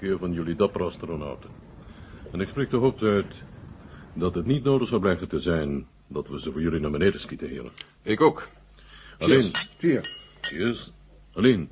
terugkeer 0.00 0.28
van 0.28 0.32
jullie 0.32 0.56
dappere 0.56 0.84
astronauten. 0.84 1.50
En 2.32 2.40
ik 2.40 2.48
spreek 2.48 2.70
de 2.70 2.76
hoop 2.76 3.02
uit 3.02 3.34
dat 4.14 4.34
het 4.34 4.46
niet 4.46 4.64
nodig 4.64 4.88
zou 4.88 5.00
blijven 5.00 5.28
te 5.28 5.40
zijn 5.40 5.86
dat 6.06 6.28
we 6.28 6.40
ze 6.40 6.52
voor 6.52 6.60
jullie 6.60 6.80
naar 6.80 6.90
beneden 6.90 7.20
schieten, 7.20 7.48
heren. 7.48 7.70
Ik 8.02 8.20
ook. 8.20 8.48
Alleen, 9.18 9.50
Cheers. 9.78 10.16
Cheers. 10.40 10.92
Alleen, 11.32 11.70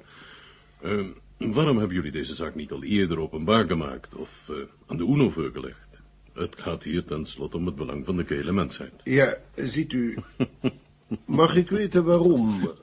eh, 0.80 1.06
waarom 1.36 1.78
hebben 1.78 1.96
jullie 1.96 2.12
deze 2.12 2.34
zaak 2.34 2.54
niet 2.54 2.72
al 2.72 2.82
eerder 2.82 3.18
openbaar 3.20 3.64
gemaakt 3.64 4.14
of 4.14 4.48
eh, 4.48 4.56
aan 4.86 4.96
de 4.96 5.04
UNO 5.04 5.30
voorgelegd? 5.30 6.00
Het 6.32 6.54
gaat 6.58 6.82
hier 6.82 7.04
tenslotte 7.04 7.56
om 7.56 7.66
het 7.66 7.74
belang 7.74 8.04
van 8.04 8.16
de 8.16 8.24
gehele 8.24 8.52
mensheid. 8.52 8.92
Ja, 9.04 9.36
ziet 9.54 9.92
u... 9.92 10.18
Mag 11.24 11.56
ik 11.56 11.70
weten 11.70 12.04
waarom? 12.04 12.60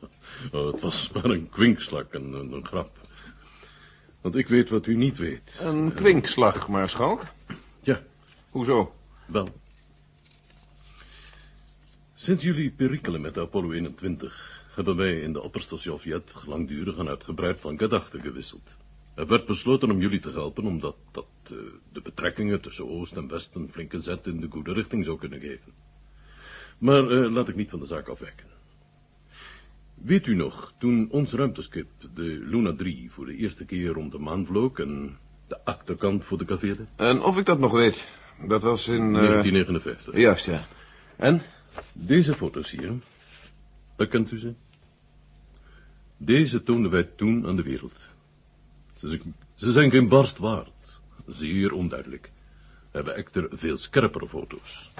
Oh, 0.51 0.71
het 0.71 0.81
was 0.81 1.11
maar 1.13 1.25
een 1.25 1.49
kwinkslag, 1.49 2.05
een, 2.09 2.33
een, 2.33 2.51
een 2.51 2.66
grap. 2.66 3.04
Want 4.25 4.37
ik 4.37 4.47
weet 4.47 4.69
wat 4.69 4.85
u 4.87 4.95
niet 4.95 5.17
weet. 5.17 5.57
Een 5.59 5.93
kwinkslag, 5.93 6.67
maarschalk. 6.67 7.25
Ja, 7.81 8.03
Hoezo? 8.49 8.95
wel. 9.25 9.49
Sinds 12.15 12.43
jullie 12.43 12.71
perikelen 12.71 13.21
met 13.21 13.33
de 13.33 13.41
Apollo 13.41 13.71
21 13.71 14.63
hebben 14.75 14.95
wij 14.95 15.19
in 15.19 15.33
de 15.33 15.41
opperste 15.41 15.77
Sovjet 15.77 16.35
langdurig 16.45 16.97
en 16.97 17.07
uitgebreid 17.07 17.59
van 17.59 17.77
gedachten 17.77 18.21
gewisseld. 18.21 18.77
Er 19.15 19.27
werd 19.27 19.45
besloten 19.45 19.91
om 19.91 19.99
jullie 19.99 20.19
te 20.19 20.31
helpen, 20.31 20.65
omdat 20.65 20.95
dat 21.11 21.27
eh, 21.43 21.57
de 21.93 22.01
betrekkingen 22.01 22.61
tussen 22.61 22.89
Oost 22.89 23.15
en 23.15 23.27
West 23.27 23.55
een 23.55 23.69
flinke 23.71 24.01
zet 24.01 24.27
in 24.27 24.39
de 24.39 24.47
goede 24.49 24.73
richting 24.73 25.05
zou 25.05 25.17
kunnen 25.17 25.39
geven. 25.39 25.73
Maar 26.77 27.11
eh, 27.11 27.31
laat 27.31 27.47
ik 27.47 27.55
niet 27.55 27.69
van 27.69 27.79
de 27.79 27.85
zaak 27.85 28.07
afwijken. 28.07 28.54
Weet 30.05 30.25
u 30.27 30.35
nog, 30.35 30.73
toen 30.79 31.07
ons 31.11 31.31
ruimteschip, 31.31 31.87
de 32.13 32.21
Luna 32.23 32.75
3, 32.75 33.11
voor 33.11 33.25
de 33.25 33.35
eerste 33.35 33.65
keer 33.65 33.87
rond 33.87 34.11
de 34.11 34.17
maan 34.19 34.45
vloog 34.45 34.79
en 34.79 35.17
de 35.47 35.66
achterkant 35.66 36.25
voor 36.25 36.38
de 36.38 36.45
cafeerde? 36.45 36.85
En 36.95 37.21
of 37.21 37.38
ik 37.38 37.45
dat 37.45 37.59
nog 37.59 37.71
weet? 37.71 38.07
Dat 38.47 38.61
was 38.61 38.88
in... 38.88 38.94
eh, 39.15 39.21
1959. 39.21 40.15
Juist, 40.17 40.45
ja. 40.45 40.65
En? 41.15 41.41
Deze 41.94 42.33
foto's 42.33 42.71
hier, 42.71 42.91
bekent 43.97 44.31
u 44.31 44.39
ze? 44.39 44.53
Deze 46.17 46.63
toonden 46.63 46.91
wij 46.91 47.03
toen 47.03 47.47
aan 47.47 47.55
de 47.55 47.63
wereld. 47.63 48.07
Ze, 48.94 49.09
zijn- 49.09 49.35
ze 49.55 49.71
zijn 49.71 49.89
geen 49.89 50.07
barst 50.07 50.38
waard. 50.38 50.99
Zeer 51.27 51.71
onduidelijk. 51.73 52.31
We 52.91 52.97
hebben 52.97 53.15
echter 53.15 53.47
veel 53.51 53.77
scherpere 53.77 54.27
foto's. 54.27 54.91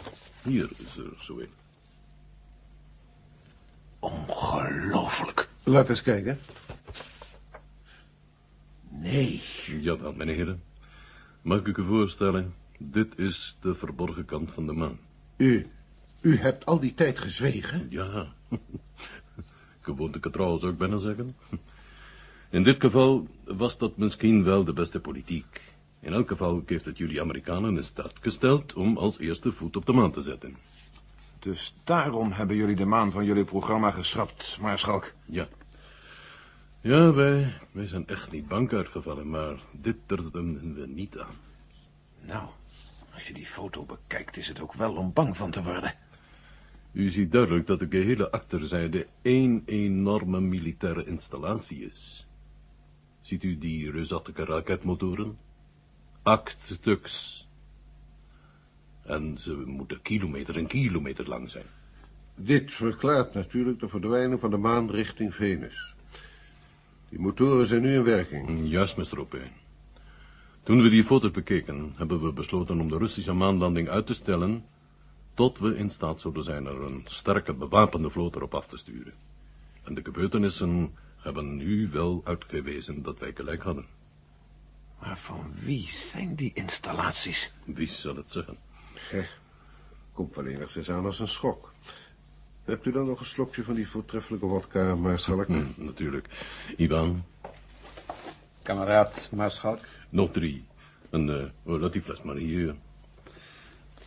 Hier 0.44 0.70
is 0.78 0.98
er 0.98 1.14
zo 1.24 1.40
een. 1.40 1.50
Ongelooflijk. 4.06 5.50
Laat 5.64 5.90
eens 5.90 6.02
kijken. 6.02 6.40
Nee. 8.90 9.42
Jawel, 9.80 10.14
mijn 10.14 10.30
heren. 10.30 10.62
Mag 11.42 11.66
ik 11.66 11.78
u 11.78 11.86
voorstellen? 11.86 12.54
Dit 12.78 13.18
is 13.20 13.58
de 13.62 13.76
verborgen 13.76 14.26
kant 14.26 14.52
van 14.52 14.66
de 14.66 14.74
maan. 14.74 15.00
U... 15.38 15.68
U 16.22 16.38
hebt 16.38 16.66
al 16.66 16.80
die 16.80 16.94
tijd 16.94 17.20
gezwegen? 17.20 17.88
Ja. 17.90 18.34
Gewoontegetrouw 19.82 20.60
zou 20.60 20.72
ik 20.72 20.78
bijna 20.78 20.98
zeggen. 20.98 21.36
In 22.50 22.64
dit 22.64 22.82
geval 22.82 23.28
was 23.44 23.78
dat 23.78 23.98
misschien 23.98 24.44
wel 24.44 24.64
de 24.64 24.74
beste 24.74 25.00
politiek. 25.00 25.62
In 26.00 26.14
elk 26.14 26.28
geval 26.28 26.64
heeft 26.66 26.86
het 26.86 26.98
jullie 26.98 27.22
Amerikanen 27.22 27.78
in 27.78 27.84
staat 27.84 28.14
gesteld 28.22 28.74
om 28.74 28.98
als 28.98 29.20
eerste 29.20 29.52
voet 29.52 29.76
op 29.76 29.86
de 29.86 29.94
maan 29.94 30.12
te 30.12 30.22
zetten. 30.22 30.58
Dus 31.46 31.76
daarom 31.84 32.32
hebben 32.32 32.56
jullie 32.56 32.76
de 32.76 32.86
maan 32.86 33.12
van 33.12 33.26
jullie 33.26 33.44
programma 33.44 33.92
geschrapt, 33.92 34.58
maarschalk. 34.62 35.14
Ja. 35.26 35.48
Ja, 36.82 37.14
wij, 37.14 37.54
wij 37.72 37.88
zijn 37.88 38.08
echt 38.08 38.32
niet 38.32 38.48
bang 38.48 38.74
uitgevallen, 38.74 39.30
maar 39.30 39.60
dit 39.72 39.96
durfden 40.06 40.74
we 40.76 40.88
niet 40.88 41.18
aan. 41.20 41.36
Nou, 42.22 42.48
als 43.14 43.28
je 43.28 43.34
die 43.34 43.46
foto 43.46 43.84
bekijkt, 43.84 44.38
is 44.38 44.48
het 44.48 44.60
ook 44.60 44.74
wel 44.74 44.96
om 44.96 45.14
bang 45.14 45.38
van 45.38 45.52
te 45.52 45.64
worden. 45.64 45.94
U 46.92 47.10
ziet 47.10 47.32
duidelijk 47.32 47.68
dat 47.68 47.80
de 47.80 47.88
gehele 47.90 48.32
achterzijde 48.32 49.08
één 49.22 49.64
enorme 49.66 50.40
militaire 50.40 51.06
installatie 51.06 51.86
is. 51.86 52.28
Ziet 53.22 53.44
u 53.44 53.58
die 53.58 53.92
reusachtige 53.92 54.46
raketmotoren? 54.46 55.38
Acht 56.22 56.58
stuks. 56.64 57.45
En 59.06 59.38
ze 59.40 59.64
moeten 59.66 60.02
kilometers 60.02 60.58
en 60.58 60.68
kilometers 60.68 61.28
lang 61.28 61.52
zijn. 61.52 61.66
Dit 62.36 62.72
verklaart 62.72 63.34
natuurlijk 63.34 63.80
de 63.80 63.90
verdwijning 63.90 64.40
van 64.40 64.50
de 64.50 64.58
maan 64.58 64.92
richting 64.92 65.36
Venus. 65.36 65.94
Die 67.10 67.20
motoren 67.20 67.68
zijn 67.68 67.82
nu 67.82 67.94
in 67.94 68.04
werking. 68.04 68.50
Mm, 68.50 68.66
Juist, 68.66 68.98
Mr. 68.98 69.20
Opeen. 69.20 69.52
Toen 70.64 70.82
we 70.82 70.90
die 70.90 71.04
foto's 71.04 71.32
bekeken, 71.32 71.94
hebben 71.96 72.22
we 72.22 72.32
besloten 72.32 72.80
om 72.80 72.90
de 72.90 72.98
Russische 72.98 73.34
maanlanding 73.34 73.90
uit 73.90 74.06
te 74.06 74.14
stellen... 74.14 74.66
tot 75.34 75.60
we 75.60 75.76
in 75.76 75.90
staat 75.90 76.20
zouden 76.22 76.44
zijn 76.44 76.66
er 76.66 76.82
een 76.82 77.02
sterke 77.06 77.54
bewapende 77.54 78.10
vloot 78.10 78.36
erop 78.36 78.56
af 78.56 78.68
te 78.68 78.78
sturen. 78.78 79.14
En 79.84 79.94
de 79.94 80.04
gebeurtenissen 80.04 80.94
hebben 81.18 81.56
nu 81.56 81.90
wel 81.90 82.22
uitgewezen 82.24 83.04
dat 83.04 83.20
wij 83.20 83.32
gelijk 83.34 83.62
hadden. 83.62 83.86
Maar 85.00 85.18
van 85.18 85.54
wie 85.60 85.88
zijn 85.88 86.36
die 86.36 86.52
installaties? 86.54 87.52
Wie 87.66 87.88
zal 87.88 88.16
het 88.16 88.32
zeggen? 88.32 88.58
Hé, 89.10 89.26
komt 90.14 90.36
wel 90.36 90.46
enigszins 90.46 90.90
aan 90.90 91.06
als 91.06 91.20
een 91.20 91.28
schok. 91.28 91.74
Hebt 92.64 92.86
u 92.86 92.92
dan 92.92 93.08
nog 93.08 93.20
een 93.20 93.26
slokje 93.26 93.64
van 93.64 93.74
die 93.74 93.88
voortreffelijke 93.88 94.46
wodka, 94.46 94.96
maarschalk? 94.96 95.48
Hm, 95.48 95.66
natuurlijk. 95.76 96.28
Ivan, 96.78 97.24
Kameraad 98.64 99.30
Maarschalk. 99.32 99.80
nog 100.10 100.32
drie. 100.32 100.66
En 101.10 101.30
eh, 101.40 101.46
oh, 101.74 101.80
laat 101.82 101.94
die 101.94 102.02
fles 102.02 102.22
maar 102.22 102.36
hier. 102.36 102.76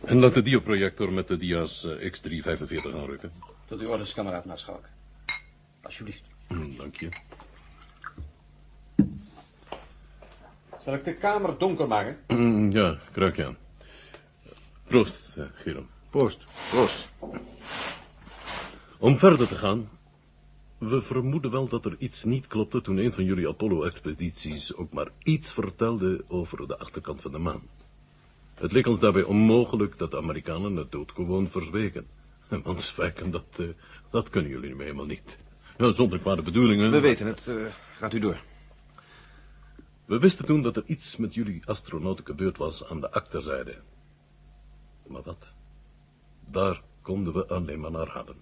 En 0.05 0.19
laat 0.19 0.33
de 0.33 0.41
dioprojector 0.41 1.11
met 1.11 1.27
de 1.27 1.37
dia's 1.37 1.83
eh, 1.85 2.11
X345 2.11 2.95
aanrukken. 2.95 3.31
Tot 3.65 3.79
uw 3.79 3.87
orders, 3.89 4.13
kameraad 4.13 4.45
Maarschalk. 4.45 4.85
Alsjeblieft. 5.81 6.23
Hm, 6.47 6.75
dank 6.77 6.95
je. 6.95 7.09
Zal 10.79 10.93
ik 10.93 11.03
de 11.03 11.13
kamer 11.15 11.57
donker 11.57 11.87
maken? 11.87 12.17
Hm, 12.27 12.69
ja, 12.71 12.97
kruik 13.11 13.35
je 13.35 13.45
aan. 13.45 13.57
Proost, 14.89 15.35
eh, 15.37 15.43
Geron. 15.53 15.87
Proost. 16.09 16.45
Proost. 16.69 17.09
Om 18.97 19.17
verder 19.17 19.47
te 19.47 19.55
gaan. 19.55 19.89
We 20.77 21.01
vermoeden 21.01 21.51
wel 21.51 21.67
dat 21.67 21.85
er 21.85 21.95
iets 21.99 22.23
niet 22.23 22.47
klopte 22.47 22.81
toen 22.81 22.97
een 22.97 23.13
van 23.13 23.23
jullie 23.23 23.47
Apollo-expedities 23.47 24.75
ook 24.75 24.93
maar 24.93 25.07
iets 25.23 25.53
vertelde 25.53 26.23
over 26.27 26.67
de 26.67 26.77
achterkant 26.77 27.21
van 27.21 27.31
de 27.31 27.37
maan. 27.37 27.61
Het 28.53 28.71
leek 28.71 28.87
ons 28.87 28.99
daarbij 28.99 29.23
onmogelijk 29.23 29.97
dat 29.97 30.11
de 30.11 30.17
Amerikanen 30.17 30.75
het 30.75 30.91
doodgewoon 30.91 31.49
verzwegen. 31.49 32.05
En 32.49 32.61
want 32.65 32.81
zwijgen, 32.81 33.31
dat, 33.31 33.45
eh, 33.57 33.65
dat 34.09 34.29
kunnen 34.29 34.51
jullie 34.51 34.75
nu 34.75 34.81
helemaal 34.81 35.05
niet. 35.05 35.37
Ja, 35.77 35.91
zonder 35.91 36.19
kwade 36.19 36.41
bedoelingen. 36.41 36.91
We 36.91 36.99
weten 36.99 37.27
het. 37.27 37.47
eh, 37.47 37.55
gaat 37.97 38.13
u 38.13 38.19
door. 38.19 38.37
We 40.05 40.19
wisten 40.19 40.45
toen 40.45 40.61
dat 40.61 40.75
er 40.75 40.83
iets 40.85 41.15
met 41.17 41.33
jullie 41.33 41.61
astronauten 41.65 42.25
gebeurd 42.25 42.57
was 42.57 42.85
aan 42.85 42.99
de 43.01 43.11
achterzijde. 43.11 43.75
Maar 45.09 45.21
wat? 45.23 45.53
Daar 46.51 46.81
konden 47.01 47.33
we 47.33 47.47
alleen 47.47 47.79
maar 47.79 47.91
naar 47.91 48.07
raden. 48.07 48.35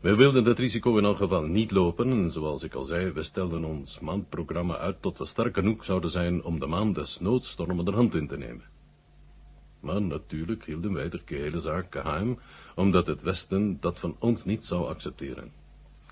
We 0.00 0.14
wilden 0.14 0.44
dat 0.44 0.58
risico 0.58 0.96
in 0.96 1.04
elk 1.04 1.16
geval 1.16 1.42
niet 1.42 1.70
lopen 1.70 2.10
en 2.10 2.30
zoals 2.30 2.62
ik 2.62 2.74
al 2.74 2.84
zei, 2.84 3.10
we 3.10 3.22
stelden 3.22 3.64
ons 3.64 4.00
maandprogramma 4.00 4.76
uit 4.76 5.02
tot 5.02 5.18
we 5.18 5.26
sterk 5.26 5.54
genoeg 5.54 5.84
zouden 5.84 6.10
zijn 6.10 6.42
om 6.44 6.60
de 6.60 6.66
maan 6.66 6.92
desnoods 6.92 7.50
stormenderhand 7.50 8.14
in 8.14 8.26
te 8.26 8.36
nemen. 8.36 8.64
Maar 9.80 10.02
natuurlijk 10.02 10.64
hielden 10.64 10.92
wij 10.92 11.08
de 11.08 11.20
gehele 11.24 11.60
zaak 11.60 11.86
geheim, 11.92 12.38
omdat 12.74 13.06
het 13.06 13.22
Westen 13.22 13.78
dat 13.80 13.98
van 13.98 14.16
ons 14.18 14.44
niet 14.44 14.64
zou 14.64 14.88
accepteren. 14.88 15.52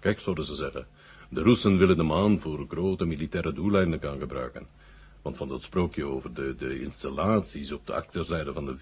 Kijk, 0.00 0.20
zouden 0.20 0.44
ze 0.44 0.54
zeggen, 0.54 0.86
de 1.28 1.42
Russen 1.42 1.78
willen 1.78 1.96
de 1.96 2.02
maan 2.02 2.40
voor 2.40 2.66
grote 2.68 3.04
militaire 3.04 3.52
doeleinden 3.52 4.00
gaan 4.00 4.18
gebruiken. 4.18 4.66
Want 5.22 5.36
van 5.36 5.48
dat 5.48 5.62
sprookje 5.62 6.04
over 6.04 6.34
de, 6.34 6.54
de 6.58 6.80
installaties 6.80 7.72
op 7.72 7.86
de 7.86 7.94
achterzijde 7.94 8.52
van 8.52 8.66
de... 8.66 8.76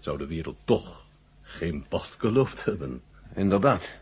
zou 0.00 0.18
de 0.18 0.26
wereld 0.26 0.56
toch 0.64 1.04
geen 1.42 1.84
pas 1.88 2.14
geloofd 2.18 2.64
hebben. 2.64 3.02
Inderdaad. 3.34 3.98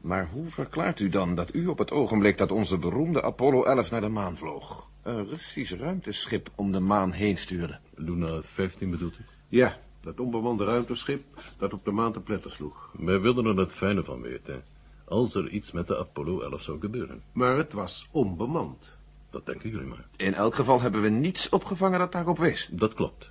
Maar 0.00 0.28
hoe 0.32 0.50
verklaart 0.50 1.00
u 1.00 1.08
dan 1.08 1.34
dat 1.34 1.54
u 1.54 1.66
op 1.66 1.78
het 1.78 1.90
ogenblik 1.90 2.38
dat 2.38 2.50
onze 2.50 2.78
beroemde 2.78 3.22
Apollo 3.22 3.62
11 3.62 3.90
naar 3.90 4.00
de 4.00 4.08
maan 4.08 4.36
vloog... 4.36 4.86
een 5.02 5.28
Russisch 5.28 5.72
ruimteschip 5.72 6.50
om 6.54 6.72
de 6.72 6.80
maan 6.80 7.12
heen 7.12 7.38
stuurde? 7.38 7.78
Luna 7.94 8.42
15 8.42 8.90
bedoelt 8.90 9.18
u? 9.18 9.24
Ja, 9.48 9.78
dat 10.00 10.20
onbemande 10.20 10.64
ruimteschip 10.64 11.22
dat 11.58 11.72
op 11.72 11.84
de 11.84 11.90
maan 11.90 12.12
te 12.12 12.20
pletter 12.20 12.52
sloeg. 12.52 12.90
Wij 12.98 13.20
wilden 13.20 13.46
er 13.46 13.56
het 13.56 13.72
fijne 13.72 14.04
van 14.04 14.20
weten. 14.20 14.62
Als 15.04 15.34
er 15.34 15.48
iets 15.48 15.72
met 15.72 15.86
de 15.86 15.98
Apollo 15.98 16.40
11 16.40 16.62
zou 16.62 16.80
gebeuren. 16.80 17.22
Maar 17.32 17.56
het 17.56 17.72
was 17.72 18.08
onbemand. 18.10 18.96
Dat 19.30 19.46
denken 19.46 19.70
jullie 19.70 19.86
maar. 19.86 20.06
In 20.16 20.34
elk 20.34 20.54
geval 20.54 20.80
hebben 20.80 21.02
we 21.02 21.08
niets 21.08 21.48
opgevangen 21.48 21.98
dat 21.98 22.12
daarop 22.12 22.38
wees. 22.38 22.68
Dat 22.72 22.94
klopt. 22.94 23.30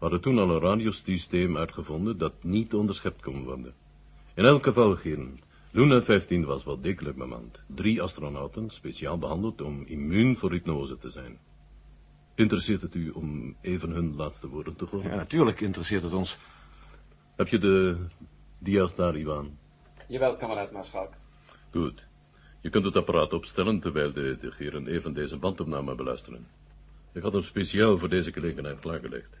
We 0.00 0.06
hadden 0.06 0.20
toen 0.20 0.38
al 0.38 0.50
een 0.50 0.60
radiosysteem 0.60 1.56
uitgevonden 1.56 2.18
dat 2.18 2.32
niet 2.42 2.74
onderschept 2.74 3.22
kon 3.22 3.44
worden. 3.44 3.74
In 4.34 4.44
elk 4.44 4.62
geval, 4.62 4.96
Geren, 4.96 5.40
Luna 5.70 6.02
15 6.02 6.44
was 6.44 6.64
wel 6.64 6.80
degelijk 6.80 7.16
bemand. 7.16 7.64
Drie 7.66 8.02
astronauten, 8.02 8.70
speciaal 8.70 9.18
behandeld 9.18 9.60
om 9.60 9.82
immuun 9.86 10.36
voor 10.36 10.50
hypnose 10.50 10.98
te 10.98 11.10
zijn. 11.10 11.38
Interesseert 12.34 12.82
het 12.82 12.94
u 12.94 13.10
om 13.10 13.56
even 13.60 13.90
hun 13.90 14.16
laatste 14.16 14.48
woorden 14.48 14.76
te 14.76 14.84
horen? 14.84 15.10
Ja, 15.10 15.16
natuurlijk 15.16 15.60
interesseert 15.60 16.02
het 16.02 16.12
ons. 16.12 16.38
Heb 17.36 17.48
je 17.48 17.58
de 17.58 17.96
dia's 18.58 18.94
daar, 18.94 19.16
Iwan? 19.16 19.58
Jawel, 20.08 20.36
kameraad 20.36 20.72
Maarschalk. 20.72 21.12
Goed. 21.70 22.02
Je 22.60 22.70
kunt 22.70 22.84
het 22.84 22.96
apparaat 22.96 23.32
opstellen 23.32 23.80
terwijl 23.80 24.12
de 24.12 24.38
degeren 24.40 24.86
even 24.86 25.12
deze 25.12 25.36
bandopname 25.36 25.94
beluisteren. 25.94 26.46
Ik 27.12 27.22
had 27.22 27.32
hem 27.32 27.42
speciaal 27.42 27.98
voor 27.98 28.08
deze 28.08 28.32
gelegenheid 28.32 28.78
klaargelegd. 28.78 29.38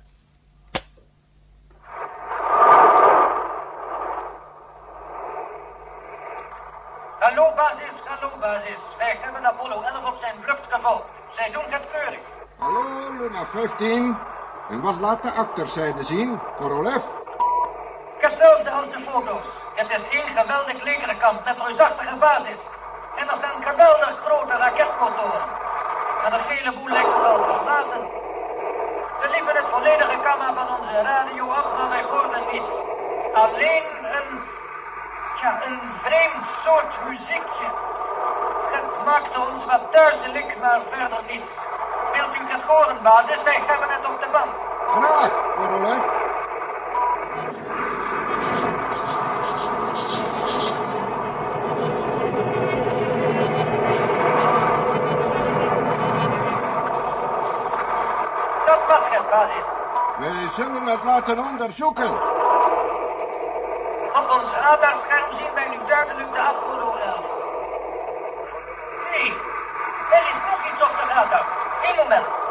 Hallo 7.20 7.54
basis, 7.54 8.00
hallo 8.04 8.30
basis. 8.40 8.80
Wij 8.98 9.18
hebben 9.20 9.44
Apollo 9.44 9.82
11 9.82 10.04
op 10.12 10.18
zijn 10.20 10.36
vlucht 10.42 10.72
gevolgd. 10.72 11.08
Zij 11.36 11.50
doen 11.50 11.64
het 11.66 11.90
keurig. 11.92 12.20
Hallo, 12.56 13.12
Luna 13.18 13.44
15. 13.60 14.16
En 14.68 14.80
wat 14.80 14.96
laat 15.00 15.22
de 15.22 15.30
achterzijde 15.30 16.04
zien, 16.04 16.40
Korolev? 16.56 17.02
Als 18.72 18.90
de 18.90 19.00
foto's. 19.10 19.46
Het 19.74 19.88
is 19.90 20.08
één 20.18 20.36
geweldig 20.36 20.82
legerkamp 20.82 21.44
met 21.44 21.56
reusachtige 21.66 22.16
basis. 22.16 22.60
En 23.16 23.28
er 23.28 23.38
zijn 23.40 23.62
geweldig 23.68 24.14
grote 24.24 24.56
raketmotoren. 24.56 25.44
Maar 26.22 26.32
een 26.32 26.46
heleboel 26.48 26.88
lijkt 26.88 27.20
wel 27.20 27.44
verlaten. 27.44 28.02
We 29.20 29.28
liepen 29.34 29.54
het 29.56 29.68
volledige 29.70 30.16
gamma 30.24 30.48
van 30.54 30.68
onze 30.76 31.02
radio 31.02 31.50
af, 31.50 31.66
maar 31.76 31.88
wij 31.88 32.02
hoorden 32.02 32.42
niets. 32.52 32.74
Alleen 33.32 33.86
een, 34.18 34.30
ja, 35.42 35.62
een 35.66 35.80
vreemd 36.02 36.46
soort 36.64 36.92
muziekje. 37.08 37.68
Het 38.74 39.04
maakte 39.04 39.38
ons 39.40 39.64
wat 39.64 39.92
duizelig, 39.92 40.56
maar 40.60 40.80
verder 40.90 41.22
niets. 41.26 41.54
Horen, 42.70 43.02
basis? 43.02 43.42
Wij 43.44 43.62
hebben 43.66 43.88
het 43.88 44.06
op 44.06 44.20
de 44.20 44.28
band. 44.32 44.50
Graag, 44.86 45.30
Korolev. 45.56 46.02
Dat 58.66 58.80
was 58.86 59.04
het, 59.10 59.30
basis. 59.30 59.64
Wij 60.18 60.48
zullen 60.56 60.86
het 60.86 61.04
laten 61.04 61.38
onderzoeken. 61.38 62.12
Op 64.12 64.30
ons 64.30 64.52
radarscherm 64.60 65.36
zien 65.38 65.54
wij 65.54 65.68
nu 65.68 65.78
duidelijk 65.88 66.32
de 66.32 66.38
11. 66.38 66.54
Nee, 69.10 69.34
er 70.10 70.22
is 70.32 70.40
nog 70.50 70.72
iets 70.72 70.82
op 70.82 70.92
de 70.98 71.12
radar. 71.14 71.46
Eén 71.82 71.96
moment. 71.96 72.49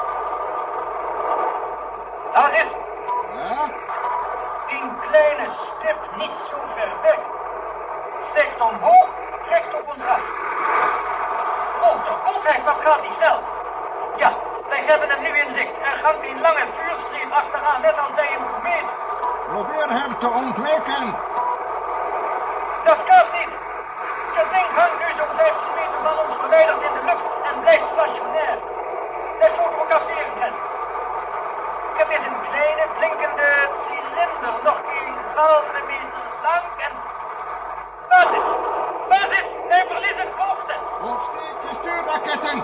Hakatan. 42.30 42.62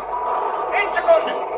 Ten 0.72 0.88
sekunden. 0.96 1.55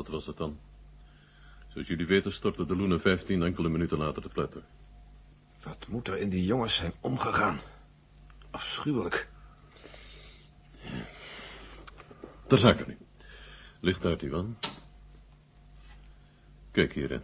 Dat 0.00 0.08
was 0.08 0.26
het 0.26 0.36
dan. 0.36 0.58
Zoals 1.68 1.88
jullie 1.88 2.06
weten 2.06 2.32
stortte 2.32 2.66
de 2.66 2.76
Luna 2.76 2.98
15 2.98 3.42
enkele 3.42 3.68
minuten 3.68 3.98
later 3.98 4.22
te 4.22 4.28
pletter. 4.28 4.62
Wat 5.62 5.86
moet 5.88 6.08
er 6.08 6.16
in 6.16 6.28
die 6.28 6.44
jongens 6.44 6.74
zijn 6.74 6.92
omgegaan? 7.00 7.60
Afschuwelijk. 8.50 9.28
Ter 12.46 12.58
zake 12.58 12.84
nu. 12.86 12.98
Licht 13.80 14.04
uit, 14.04 14.22
Ivan. 14.22 14.56
Kijk 16.70 16.92
hier, 16.92 17.10
hè. 17.10 17.20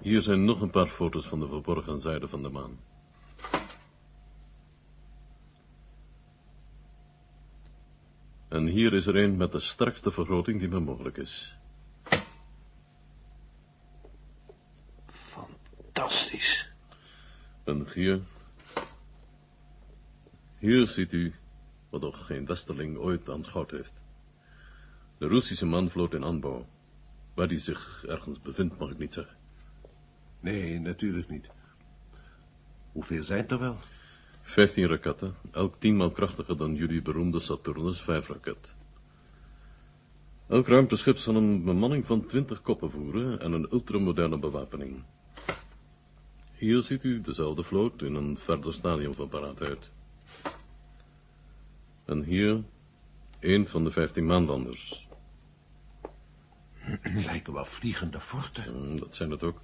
Hier 0.00 0.22
zijn 0.22 0.44
nog 0.44 0.60
een 0.60 0.70
paar 0.70 0.88
foto's 0.88 1.26
van 1.26 1.40
de 1.40 1.48
verborgen 1.48 2.00
zijde 2.00 2.28
van 2.28 2.42
de 2.42 2.48
maan. 2.48 2.78
En 8.48 8.66
hier 8.66 8.92
is 8.92 9.06
er 9.06 9.16
een 9.16 9.36
met 9.36 9.52
de 9.52 9.60
strakste 9.60 10.10
vergroting 10.10 10.60
die 10.60 10.68
maar 10.68 10.82
mogelijk 10.82 11.16
is. 11.16 11.56
En 17.68 17.86
hier... 17.94 18.20
Hier 20.58 20.86
ziet 20.86 21.12
u 21.12 21.34
wat 21.90 22.00
nog 22.00 22.26
geen 22.26 22.46
westerling 22.46 22.96
ooit 22.96 23.30
aanschouwd 23.30 23.70
heeft. 23.70 23.92
De 25.18 25.26
Russische 25.26 25.66
manvloot 25.66 26.14
in 26.14 26.24
aanbouw. 26.24 26.66
Waar 27.34 27.48
die 27.48 27.58
zich 27.58 28.04
ergens 28.06 28.40
bevindt, 28.40 28.78
mag 28.78 28.90
ik 28.90 28.98
niet 28.98 29.14
zeggen. 29.14 29.36
Nee, 30.40 30.80
natuurlijk 30.80 31.28
niet. 31.28 31.48
Hoeveel 32.92 33.22
zijn 33.22 33.48
er 33.48 33.58
wel? 33.58 33.76
Vijftien 34.42 34.86
raketten, 34.86 35.34
elk 35.50 35.74
tienmaal 35.78 36.10
krachtiger 36.10 36.56
dan 36.56 36.74
jullie 36.74 37.02
beroemde 37.02 37.40
Saturnus 37.40 38.02
5-raket. 38.02 38.74
Elk 40.46 40.66
ruimteschip 40.66 41.16
zal 41.16 41.34
een 41.34 41.64
bemanning 41.64 42.06
van 42.06 42.26
twintig 42.26 42.62
koppen 42.62 42.90
voeren 42.90 43.40
en 43.40 43.52
een 43.52 43.72
ultramoderne 43.72 44.38
bewapening. 44.38 45.04
Hier 46.58 46.82
ziet 46.82 47.04
u 47.04 47.20
dezelfde 47.20 47.62
vloot 47.62 48.02
in 48.02 48.14
een 48.14 48.38
verder 48.38 48.74
stadium 48.74 49.14
van 49.14 49.28
paraatheid. 49.28 49.90
En 52.04 52.22
hier 52.22 52.62
een 53.40 53.68
van 53.68 53.84
de 53.84 53.90
vijftien 53.90 54.26
maanlanders. 54.26 55.08
Lijken 57.26 57.52
wel 57.52 57.64
vliegende 57.64 58.20
forten. 58.20 58.90
Mm, 58.90 58.98
Dat 58.98 59.14
zijn 59.14 59.30
het 59.30 59.42
ook. 59.42 59.60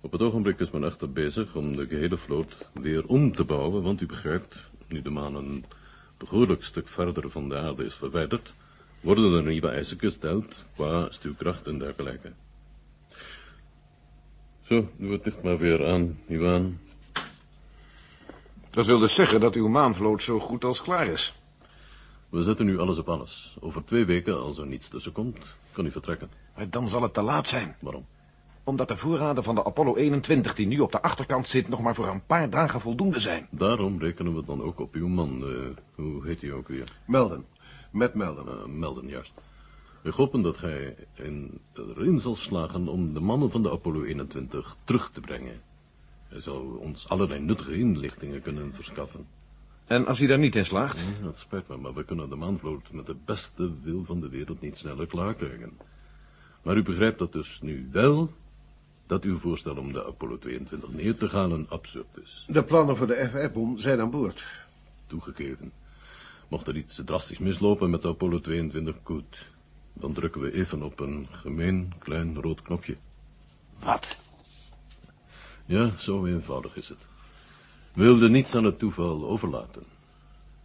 Op 0.00 0.12
het 0.12 0.20
ogenblik 0.20 0.58
is 0.58 0.70
men 0.70 0.84
echter 0.84 1.12
bezig 1.12 1.54
om 1.54 1.76
de 1.76 1.86
gehele 1.86 2.18
vloot 2.18 2.68
weer 2.72 3.06
om 3.06 3.34
te 3.34 3.44
bouwen, 3.44 3.82
want 3.82 4.00
u 4.00 4.06
begrijpt, 4.06 4.64
nu 4.88 5.02
de 5.02 5.10
maan 5.10 5.34
een 5.34 5.64
behoorlijk 6.16 6.64
stuk 6.64 6.88
verder 6.88 7.30
van 7.30 7.48
de 7.48 7.58
aarde 7.58 7.84
is 7.84 7.94
verwijderd, 7.94 8.54
worden 9.00 9.32
er 9.32 9.42
nieuwe 9.42 9.68
eisen 9.68 9.98
gesteld 9.98 10.64
qua 10.74 11.10
stuwkracht 11.10 11.66
en 11.66 11.78
dergelijke. 11.78 12.32
Zo, 14.70 14.88
doe 14.96 15.12
het 15.12 15.24
licht 15.24 15.42
maar 15.42 15.58
weer 15.58 15.86
aan, 15.86 16.18
Iwan. 16.26 16.78
Dat 18.70 18.86
wil 18.86 18.98
dus 18.98 19.14
zeggen 19.14 19.40
dat 19.40 19.54
uw 19.54 19.68
maanvloot 19.68 20.22
zo 20.22 20.40
goed 20.40 20.64
als 20.64 20.82
klaar 20.82 21.06
is. 21.06 21.34
We 22.28 22.42
zetten 22.42 22.66
nu 22.66 22.78
alles 22.78 22.98
op 22.98 23.08
alles. 23.08 23.56
Over 23.60 23.84
twee 23.84 24.04
weken, 24.04 24.40
als 24.40 24.58
er 24.58 24.66
niets 24.66 24.88
tussen 24.88 25.12
komt, 25.12 25.38
kan 25.72 25.86
u 25.86 25.90
vertrekken. 25.90 26.30
Maar 26.56 26.70
dan 26.70 26.88
zal 26.88 27.02
het 27.02 27.14
te 27.14 27.22
laat 27.22 27.46
zijn. 27.48 27.76
Waarom? 27.80 28.06
Omdat 28.64 28.88
de 28.88 28.96
voorraden 28.96 29.44
van 29.44 29.54
de 29.54 29.64
Apollo 29.64 29.96
21, 29.96 30.54
die 30.54 30.66
nu 30.66 30.78
op 30.78 30.92
de 30.92 31.02
achterkant 31.02 31.48
zit, 31.48 31.68
nog 31.68 31.80
maar 31.80 31.94
voor 31.94 32.08
een 32.08 32.26
paar 32.26 32.50
dagen 32.50 32.80
voldoende 32.80 33.20
zijn. 33.20 33.46
Daarom 33.50 33.98
rekenen 33.98 34.34
we 34.34 34.44
dan 34.44 34.62
ook 34.62 34.80
op 34.80 34.94
uw 34.94 35.08
man. 35.08 35.42
eh, 35.44 36.04
hoe 36.04 36.26
heet 36.26 36.40
hij 36.40 36.52
ook 36.52 36.68
weer? 36.68 36.92
Melden. 37.04 37.44
Met 37.90 38.14
Melden. 38.14 38.48
Eh, 38.48 38.64
melden, 38.66 39.08
juist. 39.08 39.32
We 40.02 40.10
hopen 40.14 40.42
dat 40.42 40.60
hij 40.60 40.94
in, 41.14 41.60
erin 41.74 42.20
zal 42.20 42.34
slagen 42.34 42.88
om 42.88 43.14
de 43.14 43.20
mannen 43.20 43.50
van 43.50 43.62
de 43.62 43.70
Apollo 43.70 44.02
21 44.02 44.76
terug 44.84 45.10
te 45.10 45.20
brengen. 45.20 45.60
Hij 46.28 46.40
zal 46.40 46.60
ons 46.60 47.08
allerlei 47.08 47.40
nuttige 47.40 47.78
inlichtingen 47.78 48.42
kunnen 48.42 48.74
verschaffen. 48.74 49.26
En 49.86 50.06
als 50.06 50.18
hij 50.18 50.28
daar 50.28 50.38
niet 50.38 50.56
in 50.56 50.66
slaagt? 50.66 51.00
Ja, 51.00 51.22
dat 51.22 51.38
spijt 51.38 51.68
me, 51.68 51.76
maar 51.76 51.94
we 51.94 52.04
kunnen 52.04 52.28
de 52.28 52.36
maanvloot 52.36 52.92
met 52.92 53.06
de 53.06 53.16
beste 53.24 53.70
wil 53.82 54.04
van 54.04 54.20
de 54.20 54.28
wereld 54.28 54.60
niet 54.60 54.76
sneller 54.76 55.06
klaarkrijgen. 55.06 55.78
Maar 56.62 56.76
u 56.76 56.82
begrijpt 56.82 57.18
dat 57.18 57.32
dus 57.32 57.60
nu 57.60 57.88
wel 57.92 58.30
dat 59.06 59.24
uw 59.24 59.38
voorstel 59.38 59.76
om 59.76 59.92
de 59.92 60.06
Apollo 60.06 60.38
22 60.38 60.92
neer 60.92 61.16
te 61.16 61.26
halen 61.26 61.66
absurd 61.68 62.18
is. 62.22 62.44
De 62.48 62.64
plannen 62.64 62.96
voor 62.96 63.06
de 63.06 63.30
FF-bom 63.30 63.78
zijn 63.78 64.00
aan 64.00 64.10
boord. 64.10 64.44
Toegegeven. 65.06 65.72
Mocht 66.48 66.66
er 66.66 66.76
iets 66.76 67.02
drastisch 67.04 67.38
mislopen 67.38 67.90
met 67.90 68.02
de 68.02 68.08
Apollo 68.08 68.40
22, 68.40 68.96
goed. 69.02 69.48
Dan 70.00 70.12
drukken 70.12 70.40
we 70.40 70.52
even 70.52 70.82
op 70.82 71.00
een 71.00 71.26
gemeen 71.30 71.92
klein 71.98 72.40
rood 72.40 72.62
knopje. 72.62 72.96
Wat? 73.78 74.16
Ja, 75.66 75.96
zo 75.96 76.26
eenvoudig 76.26 76.76
is 76.76 76.88
het. 76.88 77.06
We 77.92 78.02
wilden 78.02 78.32
niets 78.32 78.54
aan 78.54 78.64
het 78.64 78.78
toeval 78.78 79.28
overlaten. 79.28 79.82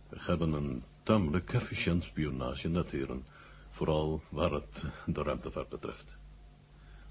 We 0.09 0.17
hebben 0.19 0.53
een 0.53 0.83
tamelijk 1.03 1.53
efficiënt 1.53 2.03
spionagenet, 2.03 2.91
heren. 2.91 3.23
Vooral 3.71 4.21
waar 4.29 4.51
het 4.51 4.83
de 5.05 5.23
ruimtevaart 5.23 5.69
betreft. 5.69 6.17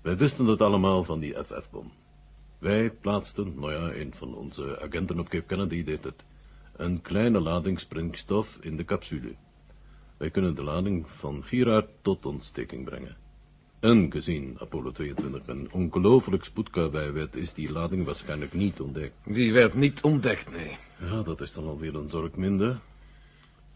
Wij 0.02 0.16
wisten 0.16 0.46
het 0.46 0.60
allemaal 0.60 1.04
van 1.04 1.20
die 1.20 1.34
FF-bom. 1.44 1.92
Wij 2.58 2.90
plaatsten, 2.90 3.54
nou 3.54 3.72
ja, 3.72 3.94
een 3.94 4.14
van 4.16 4.34
onze 4.34 4.80
agenten 4.80 5.18
op 5.18 5.28
Cape 5.28 5.46
Kennedy 5.46 5.84
deed 5.84 6.04
het, 6.04 6.24
een 6.76 7.02
kleine 7.02 7.40
lading 7.40 7.80
springstof 7.80 8.56
in 8.60 8.76
de 8.76 8.84
capsule. 8.84 9.34
Wij 10.24 10.32
kunnen 10.32 10.54
de 10.54 10.62
lading 10.62 11.06
van 11.08 11.42
Giraard 11.44 11.88
tot 12.02 12.26
ontsteking 12.26 12.84
brengen. 12.84 13.16
En 13.80 14.12
gezien 14.12 14.56
Apollo 14.60 14.90
22 14.90 15.46
een 15.46 15.68
ongelooflijk 15.72 16.44
spoedkarwei 16.44 17.10
werd, 17.10 17.36
is 17.36 17.54
die 17.54 17.72
lading 17.72 18.04
waarschijnlijk 18.04 18.52
niet 18.52 18.80
ontdekt. 18.80 19.14
Die 19.24 19.52
werd 19.52 19.74
niet 19.74 20.02
ontdekt, 20.02 20.50
nee. 20.50 20.76
Ja, 21.00 21.22
dat 21.22 21.40
is 21.40 21.52
dan 21.52 21.66
alweer 21.66 21.94
een 21.94 22.08
zorg 22.08 22.34
minder. 22.34 22.80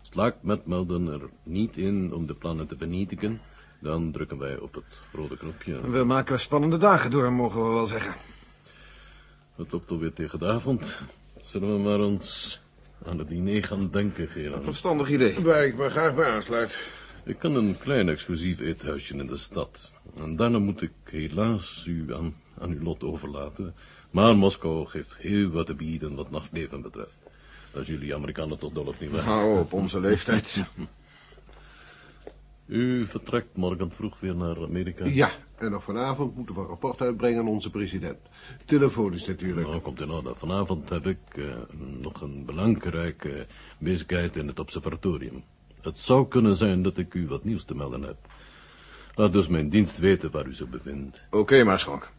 Slaakt 0.02 0.42
met 0.42 0.66
Melden 0.66 1.06
er 1.06 1.28
niet 1.42 1.76
in 1.76 2.14
om 2.14 2.26
de 2.26 2.34
plannen 2.34 2.66
te 2.66 2.76
vernietigen, 2.76 3.40
dan 3.80 4.12
drukken 4.12 4.38
wij 4.38 4.58
op 4.58 4.74
het 4.74 4.98
rode 5.12 5.36
knopje. 5.36 5.90
We 5.90 6.04
maken 6.04 6.40
spannende 6.40 6.78
dagen 6.78 7.10
door, 7.10 7.32
mogen 7.32 7.62
we 7.62 7.72
wel 7.72 7.86
zeggen. 7.86 8.14
Het 9.56 9.72
loopt 9.72 9.90
alweer 9.90 10.12
tegen 10.12 10.38
de 10.38 10.46
avond. 10.46 10.98
Zullen 11.40 11.72
we 11.72 11.88
maar 11.88 12.00
ons 12.00 12.60
aan 13.04 13.18
het 13.18 13.28
diner 13.28 13.64
gaan 13.64 13.90
denken, 13.90 14.28
Gerard? 14.28 14.64
Verstandig 14.64 15.10
idee. 15.10 15.40
Waar 15.40 15.64
ik 15.64 15.76
me 15.76 15.90
graag 15.90 16.14
bij 16.14 16.30
aansluit. 16.30 16.78
Ik 17.24 17.38
kan 17.38 17.54
een 17.54 17.78
klein 17.78 18.08
exclusief 18.08 18.60
eethuisje 18.60 19.14
in 19.14 19.26
de 19.26 19.36
stad. 19.36 19.92
En 20.16 20.36
daarna 20.36 20.58
moet 20.58 20.82
ik 20.82 20.92
helaas 21.04 21.84
u 21.86 22.14
aan, 22.14 22.34
aan 22.58 22.70
uw 22.70 22.82
lot 22.82 23.02
overlaten. 23.02 23.74
Maar 24.10 24.36
Moskou 24.36 24.86
geeft 24.86 25.16
heel 25.16 25.50
wat 25.50 25.66
te 25.66 25.74
bieden 25.74 26.14
wat 26.14 26.30
nachtleven 26.30 26.82
betreft. 26.82 27.16
Dat 27.72 27.82
is 27.82 27.88
jullie 27.88 28.14
Amerikanen 28.14 28.58
toch 28.58 28.72
dol 28.72 28.86
op 28.86 29.00
niet 29.00 29.10
waar? 29.10 29.22
Hou 29.22 29.58
op 29.58 29.72
onze 29.72 30.00
leeftijd. 30.00 30.56
U 32.68 33.06
vertrekt 33.06 33.56
morgen 33.56 33.90
vroeg 33.90 34.20
weer 34.20 34.36
naar 34.36 34.56
Amerika? 34.62 35.04
Ja, 35.04 35.30
en 35.56 35.70
nog 35.70 35.84
vanavond 35.84 36.36
moeten 36.36 36.54
we 36.54 36.60
een 36.60 36.66
rapport 36.66 37.00
uitbrengen 37.00 37.40
aan 37.40 37.48
onze 37.48 37.70
president. 37.70 38.18
Telefonisch 38.64 39.26
natuurlijk. 39.26 39.66
Nou, 39.66 39.80
komt 39.80 40.00
in 40.00 40.10
orde. 40.10 40.34
Vanavond 40.34 40.88
heb 40.88 41.06
ik 41.06 41.18
eh, 41.30 41.44
nog 41.78 42.20
een 42.20 42.44
belangrijke 42.44 43.46
bezigheid 43.78 44.36
in 44.36 44.46
het 44.46 44.58
observatorium. 44.58 45.42
Het 45.80 45.98
zou 45.98 46.28
kunnen 46.28 46.56
zijn 46.56 46.82
dat 46.82 46.98
ik 46.98 47.14
u 47.14 47.26
wat 47.26 47.44
nieuws 47.44 47.64
te 47.64 47.74
melden 47.74 48.02
heb. 48.02 48.16
Laat 49.14 49.32
dus 49.32 49.48
mijn 49.48 49.68
dienst 49.68 49.98
weten 49.98 50.30
waar 50.30 50.46
u 50.46 50.54
zich 50.54 50.68
bevindt. 50.68 51.20
Oké, 51.30 51.64
Maarschalk. 51.64 52.10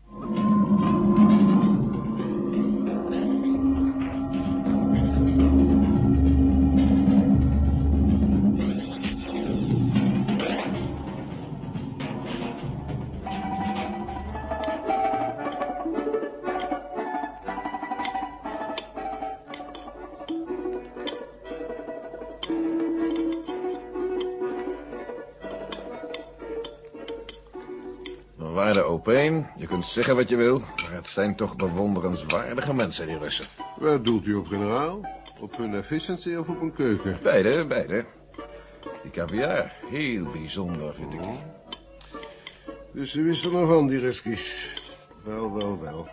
Je 29.10 29.68
kunt 29.68 29.86
zeggen 29.86 30.16
wat 30.16 30.30
je 30.30 30.36
wil, 30.36 30.60
maar 30.60 30.92
het 30.92 31.08
zijn 31.08 31.36
toch 31.36 31.56
bewonderenswaardige 31.56 32.74
mensen, 32.74 33.08
die 33.08 33.18
Russen. 33.18 33.48
Waar 33.78 34.02
doelt 34.02 34.26
u 34.26 34.34
op, 34.34 34.48
generaal? 34.48 35.02
Op 35.40 35.58
hun 35.58 35.76
efficiency 35.76 36.36
of 36.36 36.48
op 36.48 36.60
hun 36.60 36.74
keuken? 36.74 37.20
Beide, 37.24 37.66
beide. 37.66 38.06
Die 39.02 39.12
caviar, 39.12 39.74
heel 39.90 40.24
bijzonder, 40.32 40.94
vind 40.94 41.14
ik 41.14 41.20
die. 41.22 41.40
Dus 42.94 43.12
ze 43.12 43.22
wisten 43.22 43.54
ervan, 43.54 43.88
die 43.88 44.00
Ruskies. 44.00 44.76
Wel, 45.24 45.54
wel, 45.54 45.80
wel. 45.80 46.08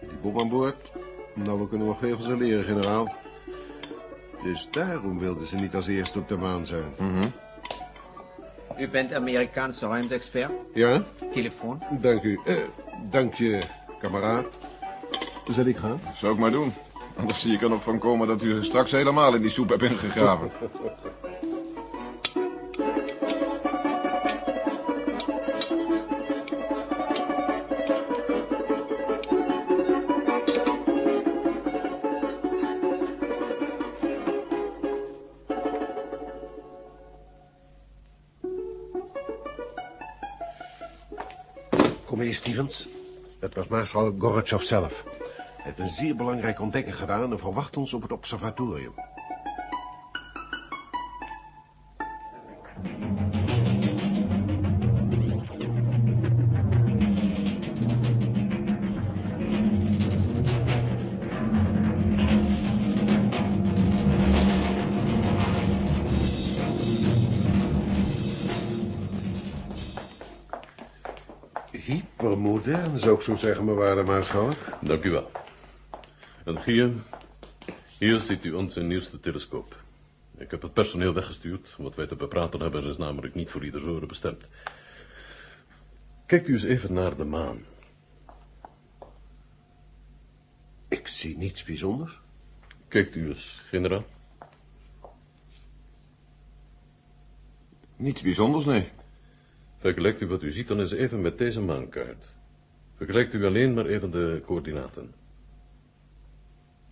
Die 0.00 0.18
bom 0.22 0.40
aan 0.40 0.48
boord? 0.48 0.92
Nou, 1.34 1.60
we 1.60 1.68
kunnen 1.68 1.86
nog 1.86 1.98
veel 1.98 2.16
van 2.16 2.24
ze 2.24 2.36
leren, 2.36 2.64
generaal. 2.64 3.14
Dus 4.42 4.68
daarom 4.70 5.18
wilden 5.18 5.46
ze 5.46 5.56
niet 5.56 5.74
als 5.74 5.86
eerste 5.86 6.18
op 6.18 6.28
de 6.28 6.36
maan 6.36 6.66
zijn. 6.66 6.94
Mhm. 6.98 7.28
U 8.78 8.88
bent 8.88 9.12
Amerikaanse 9.14 9.86
ruimte-expert? 9.86 10.50
Ja, 10.74 11.04
Telefoon? 11.32 11.82
dank 12.00 12.22
u. 12.22 12.40
Eh, 12.44 12.56
dank 13.10 13.34
je, 13.34 13.62
kameraad. 14.00 14.46
Zal 15.44 15.64
ik 15.64 15.76
gaan? 15.76 16.00
Zou 16.14 16.32
ik 16.32 16.38
maar 16.38 16.50
doen. 16.50 16.72
Anders 17.16 17.40
zie 17.40 17.52
ik 17.54 17.62
er 17.62 17.68
nog 17.68 17.82
van 17.82 17.98
komen 17.98 18.26
dat 18.28 18.42
u 18.42 18.64
straks 18.64 18.90
helemaal 18.90 19.34
in 19.34 19.40
die 19.40 19.50
soep 19.50 19.68
hebt 19.68 19.82
ingegraven. 19.82 20.50
Hier, 42.22 42.34
Stevens. 42.34 42.88
Het 43.40 43.54
was 43.54 43.68
maarschalk 43.68 44.20
Gorbachev 44.20 44.62
zelf. 44.62 45.02
Hij 45.02 45.64
heeft 45.64 45.78
een 45.78 45.88
zeer 45.88 46.16
belangrijke 46.16 46.62
ontdekking 46.62 46.96
gedaan 46.96 47.32
en 47.32 47.38
verwacht 47.38 47.76
ons 47.76 47.94
op 47.94 48.02
het 48.02 48.12
observatorium. 48.12 48.94
Zo 73.26 73.36
zeggen, 73.36 73.64
mijn 73.64 73.76
waarde 73.76 74.02
maarschalk. 74.02 74.56
Dank 74.80 75.04
u 75.04 75.10
wel. 75.10 75.30
En 76.44 76.62
hier, 76.62 76.92
hier 77.98 78.20
ziet 78.20 78.44
u 78.44 78.52
onze 78.52 78.80
nieuwste 78.80 79.20
telescoop. 79.20 79.82
Ik 80.38 80.50
heb 80.50 80.62
het 80.62 80.72
personeel 80.72 81.14
weggestuurd. 81.14 81.74
Wat 81.78 81.94
wij 81.94 82.06
te 82.06 82.16
bepraten 82.16 82.60
hebben 82.60 82.84
is 82.84 82.96
namelijk 82.96 83.34
niet 83.34 83.50
voor 83.50 83.64
ieders 83.64 83.84
oren 83.84 84.08
bestemd. 84.08 84.44
Kijkt 86.26 86.48
u 86.48 86.52
eens 86.52 86.62
even 86.62 86.92
naar 86.92 87.16
de 87.16 87.24
maan. 87.24 87.64
Ik 90.88 91.08
zie 91.08 91.36
niets 91.36 91.64
bijzonders. 91.64 92.18
Kijkt 92.88 93.14
u 93.14 93.28
eens, 93.28 93.62
generaal. 93.68 94.04
Niets 97.96 98.22
bijzonders, 98.22 98.64
nee. 98.64 98.90
Vergelijkt 99.78 100.20
u 100.20 100.26
wat 100.26 100.42
u 100.42 100.52
ziet 100.52 100.68
dan 100.68 100.80
eens 100.80 100.92
even 100.92 101.20
met 101.20 101.38
deze 101.38 101.60
maankaart. 101.60 102.34
Vergelijkt 102.96 103.34
u 103.34 103.44
alleen 103.44 103.74
maar 103.74 103.86
even 103.86 104.10
de 104.10 104.42
coördinaten. 104.46 105.14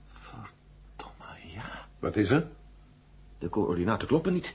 Verdomme, 0.09 1.53
ja. 1.55 1.87
Wat 1.99 2.17
is 2.17 2.31
er? 2.31 2.47
De 3.39 3.49
coördinaten 3.49 4.09
kloppen 4.09 4.33
niet. 4.33 4.55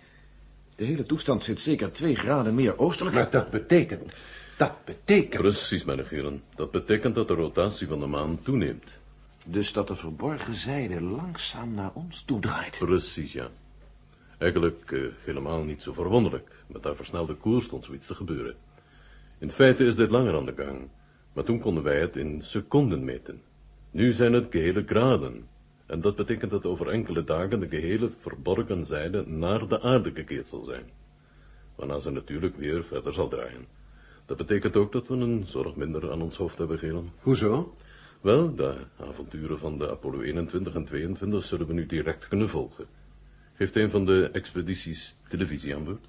De 0.76 0.86
hele 0.86 1.06
toestand 1.06 1.44
zit 1.44 1.60
zeker 1.60 1.92
twee 1.92 2.16
graden 2.16 2.56
meer 2.56 2.78
oostelijk. 2.78 3.16
Maar 3.16 3.30
dat 3.30 3.50
betekent... 3.50 4.14
Dat 4.58 4.86
betekent... 4.86 5.42
Precies, 5.42 5.84
mijn 5.84 6.06
heren. 6.08 6.44
Dat 6.56 6.72
betekent 6.72 7.16
dat 7.16 7.28
de 7.28 7.34
rotatie 7.34 7.88
van 7.88 8.00
de 8.00 8.06
maan 8.06 8.42
toeneemt. 8.42 8.98
Dus 9.46 9.74
dat 9.74 9.88
de 9.88 9.96
verborgen 9.96 10.56
zijde 10.56 11.02
langzaam 11.02 11.74
naar 11.74 11.92
ons 11.94 12.22
toedraait. 12.22 12.78
Precies, 12.80 13.34
ja. 13.34 13.50
Eigenlijk 14.38 14.92
eh, 14.92 15.02
helemaal 15.24 15.64
niet 15.64 15.82
zo 15.82 15.94
verwonderlijk. 15.94 16.52
Met 16.68 16.84
haar 16.84 16.96
versnelde 16.96 17.34
koers 17.36 17.66
stond 17.66 17.86
zoiets 17.86 18.08
te 18.08 18.16
gebeuren. 18.16 18.56
In 19.38 19.52
feite 19.52 19.84
is 19.84 19.96
dit 19.96 20.10
langer 20.10 20.36
aan 20.36 20.46
de 20.46 20.54
gang. 20.56 20.90
Maar 21.40 21.48
toen 21.48 21.60
konden 21.60 21.84
wij 21.84 22.00
het 22.00 22.16
in 22.16 22.42
seconden 22.42 23.04
meten. 23.04 23.42
Nu 23.92 24.14
zijn 24.14 24.34
het 24.34 24.48
gehele 24.50 24.84
graden. 24.86 25.48
En 25.86 26.02
dat 26.02 26.16
betekent 26.16 26.52
dat 26.52 26.66
over 26.66 26.88
enkele 26.88 27.24
dagen 27.24 27.60
de 27.60 27.68
gehele 27.68 28.12
verborgen 28.20 28.86
zijde 28.86 29.28
naar 29.28 29.68
de 29.68 29.82
aarde 29.82 30.12
gekeerd 30.12 30.48
zal 30.48 30.64
zijn. 30.64 30.84
Waarna 31.76 32.00
ze 32.00 32.10
natuurlijk 32.10 32.58
weer 32.58 32.84
verder 32.84 33.14
zal 33.14 33.28
draaien. 33.28 33.66
Dat 34.26 34.38
betekent 34.38 34.76
ook 34.76 34.92
dat 34.92 35.08
we 35.08 35.16
een 35.16 35.46
zorg 35.48 35.76
minder 35.76 36.12
aan 36.12 36.22
ons 36.22 36.38
hoofd 36.38 36.58
hebben, 36.58 36.80
Gelen. 36.80 37.10
Hoezo? 37.20 37.76
Wel, 38.22 38.56
de 38.56 38.76
avonturen 38.98 39.60
van 39.60 39.78
de 39.78 39.90
Apollo 39.90 40.22
21 40.22 40.74
en 40.76 40.86
22 40.86 41.44
zullen 41.44 41.68
we 41.68 41.74
nu 41.74 41.86
direct 41.86 42.28
kunnen 42.28 42.50
volgen. 42.50 42.86
Heeft 43.54 43.76
een 43.76 43.90
van 43.90 44.06
de 44.06 44.30
expedities 44.32 45.16
televisie 45.30 45.76
aan 45.76 45.84
boord? 45.84 46.09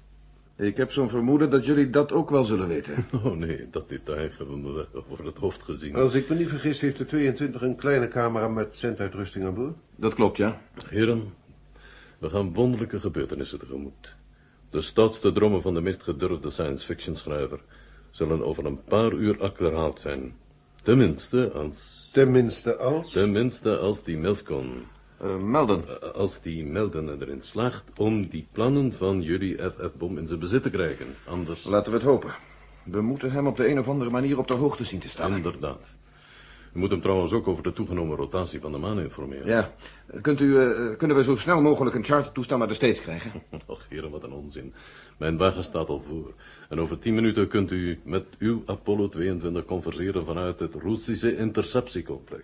Ik 0.61 0.77
heb 0.77 0.91
zo'n 0.91 1.09
vermoeden 1.09 1.49
dat 1.49 1.65
jullie 1.65 1.89
dat 1.89 2.11
ook 2.11 2.29
wel 2.29 2.45
zullen 2.45 2.67
weten. 2.67 3.05
Oh 3.23 3.35
nee, 3.35 3.67
dat 3.71 3.89
detail 3.89 4.29
hebben 4.37 4.73
we 4.73 4.87
over 4.93 5.25
het 5.25 5.37
hoofd 5.37 5.63
gezien. 5.63 5.95
Als 5.95 6.13
ik 6.13 6.29
me 6.29 6.35
niet 6.35 6.49
vergis, 6.49 6.79
heeft 6.79 6.97
de 6.97 7.05
22 7.05 7.61
een 7.61 7.75
kleine 7.75 8.07
camera 8.07 8.47
met 8.47 8.75
centuitrusting 8.75 9.45
aan 9.45 9.53
boord. 9.53 9.75
Dat 9.95 10.13
klopt, 10.13 10.37
ja. 10.37 10.61
Heren, 10.89 11.33
we 12.19 12.29
gaan 12.29 12.53
wonderlijke 12.53 12.99
gebeurtenissen 12.99 13.59
tegemoet. 13.59 14.15
De 14.69 14.81
stoutste 14.81 15.31
dromen 15.31 15.61
van 15.61 15.73
de 15.73 15.81
meest 15.81 16.03
gedurfde 16.03 16.49
science 16.49 16.85
fiction 16.85 17.15
schrijver 17.15 17.59
zullen 18.09 18.45
over 18.45 18.65
een 18.65 18.83
paar 18.83 19.13
uur 19.13 19.41
achterhaald 19.41 19.99
zijn. 19.99 20.33
Tenminste 20.83 21.51
als... 21.51 22.09
Tenminste 22.13 22.77
als... 22.77 23.11
Tenminste 23.11 23.77
als 23.77 24.03
die 24.03 24.17
Milscon, 24.17 24.85
Eh, 25.21 25.37
melden. 25.37 25.83
eh, 26.01 26.11
als 26.11 26.41
die 26.41 26.65
Melden 26.65 27.21
erin 27.21 27.41
slaagt 27.41 27.83
om 27.97 28.27
die 28.27 28.47
plannen 28.51 28.93
van 28.93 29.21
jullie 29.21 29.57
FF-bom 29.57 30.17
in 30.17 30.27
zijn 30.27 30.39
bezit 30.39 30.63
te 30.63 30.69
krijgen. 30.69 31.05
Anders... 31.27 31.63
Laten 31.63 31.91
we 31.91 31.97
het 31.97 32.07
hopen. 32.07 32.31
We 32.83 33.01
moeten 33.01 33.31
hem 33.31 33.47
op 33.47 33.57
de 33.57 33.67
een 33.67 33.79
of 33.79 33.87
andere 33.87 34.09
manier 34.09 34.37
op 34.37 34.47
de 34.47 34.53
hoogte 34.53 34.83
zien 34.83 34.99
te 34.99 35.09
staan. 35.09 35.35
Inderdaad. 35.35 35.95
U 36.73 36.79
moet 36.79 36.89
hem 36.89 37.01
trouwens 37.01 37.33
ook 37.33 37.47
over 37.47 37.63
de 37.63 37.73
toegenomen 37.73 38.17
rotatie 38.17 38.59
van 38.59 38.71
de 38.71 38.77
maan 38.77 38.99
informeren. 38.99 39.47
Ja. 39.47 39.71
Kunt 40.21 40.39
u, 40.39 40.57
eh, 40.57 40.97
kunnen 40.97 41.17
we 41.17 41.23
zo 41.23 41.35
snel 41.35 41.61
mogelijk 41.61 41.95
een 41.95 42.03
chartertoestel 42.03 42.57
naar 42.57 42.67
de 42.67 42.73
States 42.73 43.01
krijgen? 43.01 43.31
Och, 43.65 43.85
heren, 43.89 44.11
wat 44.11 44.23
een 44.23 44.31
onzin. 44.31 44.73
Mijn 45.17 45.37
wagen 45.37 45.63
staat 45.63 45.87
al 45.87 46.03
voor. 46.07 46.33
En 46.69 46.79
over 46.79 46.99
tien 46.99 47.13
minuten 47.13 47.47
kunt 47.47 47.71
u 47.71 47.99
met 48.03 48.25
uw 48.39 48.63
Apollo 48.65 49.09
22 49.09 49.65
converseren 49.65 50.25
vanuit 50.25 50.59
het 50.59 50.75
Russische 50.75 51.37
interceptiecomplex. 51.37 52.43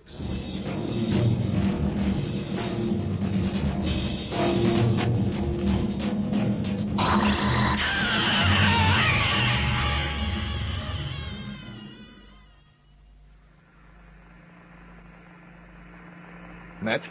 Matt? 16.87 17.09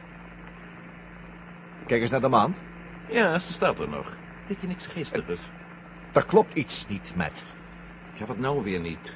Kijk 1.87 2.01
eens 2.01 2.11
naar 2.11 2.21
de 2.21 2.29
maan. 2.29 2.55
Ja, 3.09 3.39
ze 3.39 3.53
staat 3.53 3.79
er 3.79 3.89
nog. 3.89 4.13
Weet 4.47 4.61
je 4.61 4.67
niks 4.67 4.87
geestigers? 4.87 5.41
Daar 6.13 6.27
klopt 6.27 6.55
iets 6.55 6.87
niet, 6.89 7.13
Matt. 7.17 7.43
Ja, 8.13 8.27
wat 8.27 8.39
nou 8.39 8.63
weer 8.63 8.81
niet? 8.81 9.13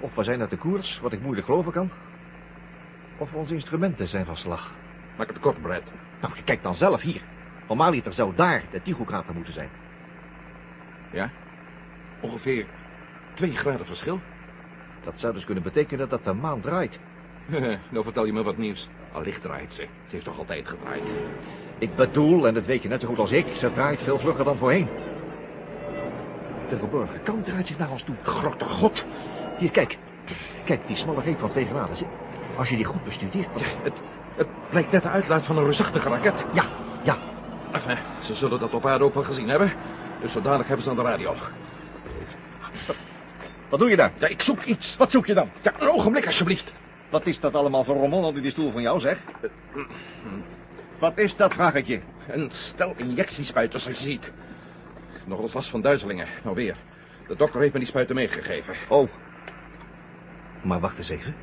Of 0.00 0.14
we 0.14 0.24
zijn 0.24 0.40
uit 0.40 0.50
de 0.50 0.56
koers, 0.56 1.00
wat 1.00 1.12
ik 1.12 1.20
moeilijk 1.20 1.46
geloven 1.46 1.72
kan. 1.72 1.90
Of 3.18 3.32
onze 3.32 3.54
instrumenten 3.54 4.08
zijn 4.08 4.24
van 4.24 4.36
slag. 4.36 4.70
Maak 5.16 5.28
het 5.28 5.40
kort, 5.40 5.62
Brad. 5.62 5.82
Nou, 6.20 6.34
je 6.36 6.42
kijkt 6.42 6.62
dan 6.62 6.74
zelf 6.74 7.00
hier. 7.00 7.22
Normaliter 7.68 8.12
zou 8.12 8.34
daar 8.34 8.62
de 8.70 8.82
Tycho-krater 8.82 9.34
moeten 9.34 9.52
zijn. 9.52 9.68
Ja? 11.12 11.30
Ongeveer 12.20 12.66
twee 13.34 13.56
graden 13.56 13.86
verschil? 13.86 14.20
Dat 15.04 15.18
zou 15.18 15.34
dus 15.34 15.44
kunnen 15.44 15.62
betekenen 15.62 16.08
dat 16.08 16.24
de 16.24 16.32
maan 16.32 16.60
draait. 16.60 16.98
nou 17.90 18.04
vertel 18.04 18.24
je 18.24 18.32
me 18.32 18.42
wat 18.42 18.56
nieuws. 18.56 18.88
Allicht 19.12 19.42
draait 19.42 19.74
ze. 19.74 19.82
Ze 19.82 19.88
heeft 20.10 20.24
toch 20.24 20.38
altijd 20.38 20.68
gedraaid? 20.68 21.02
Ik 21.78 21.94
bedoel, 21.96 22.46
en 22.46 22.54
dat 22.54 22.64
weet 22.64 22.82
je 22.82 22.88
net 22.88 23.00
zo 23.00 23.06
goed 23.08 23.18
als 23.18 23.30
ik, 23.30 23.46
ze 23.54 23.72
draait 23.72 24.02
veel 24.02 24.18
vlugger 24.18 24.44
dan 24.44 24.56
voorheen. 24.56 24.88
De 26.68 26.76
verborgen 26.78 27.22
kant 27.22 27.44
draait 27.46 27.66
zich 27.66 27.78
naar 27.78 27.90
ons 27.90 28.02
toe. 28.02 28.14
Grote 28.22 28.64
god! 28.64 29.04
Hier, 29.58 29.70
kijk. 29.70 29.98
Kijk, 30.64 30.86
die 30.86 30.96
smalle 30.96 31.20
reep 31.20 31.38
van 31.38 31.50
twee 31.50 31.66
graden. 31.66 31.96
Als 32.56 32.68
je 32.68 32.76
die 32.76 32.84
goed 32.84 33.04
bestudeert... 33.04 33.52
wat- 33.52 33.62
Het, 33.82 33.92
het 34.36 34.46
lijkt 34.70 34.92
net 34.92 35.02
de 35.02 35.08
uitlaat 35.08 35.44
van 35.44 35.56
een 35.56 35.62
reusachtige 35.64 36.08
raket. 36.08 36.44
Ja, 36.52 36.64
ja. 37.02 37.18
Enfin, 37.72 37.96
ze 38.22 38.34
zullen 38.34 38.58
dat 38.60 38.74
op 38.74 38.86
aarde 38.86 39.04
ook 39.04 39.14
wel 39.14 39.22
gezien 39.24 39.48
hebben. 39.48 39.72
Dus 40.20 40.32
zo 40.32 40.40
dadelijk 40.40 40.68
hebben 40.68 40.84
ze 40.84 40.90
aan 40.90 40.96
de 40.96 41.02
radio. 41.02 41.34
Wat 43.68 43.78
doe 43.80 43.90
je 43.90 43.96
daar? 43.96 44.12
Ja, 44.18 44.26
ik 44.26 44.42
zoek 44.42 44.62
iets. 44.64 44.96
Wat 44.96 45.10
zoek 45.10 45.26
je 45.26 45.34
dan? 45.34 45.48
Ja, 45.62 45.72
een 45.78 45.88
ogenblik 45.88 46.26
alsjeblieft. 46.26 46.72
Wat 47.10 47.26
is 47.26 47.40
dat 47.40 47.54
allemaal 47.54 47.84
voor 47.84 47.96
rommel 47.96 48.24
onder 48.24 48.42
die 48.42 48.50
stoel 48.50 48.72
van 48.72 48.82
jou, 48.82 49.00
zeg? 49.00 49.18
Wat 50.98 51.18
is 51.18 51.36
dat, 51.36 51.54
vraag 51.54 51.74
ik 51.74 51.86
je? 51.86 52.00
Een 52.28 52.50
stel 52.50 52.94
injectiespuiters, 52.96 53.82
zoals 53.82 53.98
je 53.98 54.04
ziet. 54.04 54.32
Nog 55.24 55.36
wel 55.36 55.42
eens 55.42 55.52
last 55.54 55.70
van 55.70 55.80
duizelingen. 55.80 56.26
Nou 56.42 56.56
weer. 56.56 56.76
De 57.28 57.36
dokter 57.36 57.60
heeft 57.60 57.72
me 57.72 57.78
die 57.78 57.88
spuiten 57.88 58.14
meegegeven. 58.14 58.74
Oh. 58.88 59.08
Maar 60.62 60.80
wacht 60.80 60.98
eens 60.98 61.08
even. 61.08 61.34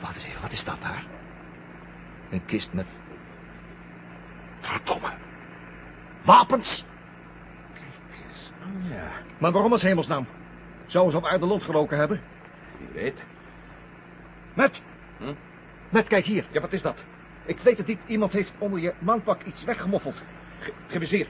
Wacht 0.00 0.14
eens 0.14 0.24
even, 0.24 0.42
wat 0.42 0.52
is 0.52 0.64
dat 0.64 0.80
daar? 0.80 1.04
Een 2.30 2.44
kist 2.44 2.72
met... 2.72 2.86
Verdomme. 4.60 5.12
Wapens! 6.24 6.84
Oh 8.62 8.90
ja, 8.90 9.08
Maar 9.38 9.52
waarom 9.52 9.72
als 9.72 9.82
hemelsnaam? 9.82 10.26
Zouden 10.86 11.12
ze 11.12 11.18
op 11.18 11.24
aarde 11.32 11.46
lot 11.46 11.62
geroken 11.62 11.98
hebben? 11.98 12.20
wie 12.78 13.02
weet. 13.02 13.24
Met! 14.56 14.82
Hm? 15.18 15.32
Met, 15.88 16.08
kijk 16.08 16.24
hier. 16.24 16.44
Ja, 16.50 16.60
wat 16.60 16.72
is 16.72 16.82
dat? 16.82 17.04
Ik 17.44 17.58
weet 17.58 17.76
dat 17.76 17.86
niet. 17.86 17.98
Iemand 18.06 18.32
heeft 18.32 18.52
onder 18.58 18.78
je 18.78 18.92
maanpak 18.98 19.42
iets 19.42 19.64
weggemoffeld. 19.64 20.22
Ge 20.58 20.72
geef 20.86 21.00
eens 21.00 21.10
hier. 21.10 21.28